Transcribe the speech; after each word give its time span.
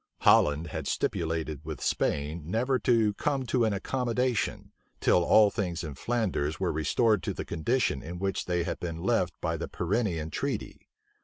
Holland 0.21 0.65
had 0.69 0.87
stipulated 0.87 1.63
with 1.63 1.79
Spain 1.79 2.49
never 2.49 2.79
to 2.79 3.13
come 3.13 3.45
to 3.45 3.65
an 3.65 3.71
accommodation, 3.73 4.71
till 4.99 5.23
all 5.23 5.51
things 5.51 5.83
in 5.83 5.93
Flanders 5.93 6.59
were 6.59 6.71
restored 6.71 7.21
to 7.21 7.35
the 7.35 7.45
condition 7.45 8.01
in 8.01 8.17
which 8.17 8.45
they 8.45 8.63
had 8.63 8.79
been 8.79 9.03
left 9.03 9.39
by 9.41 9.57
the 9.57 9.67
Pyrenean 9.67 10.31
treaty. 10.31 10.89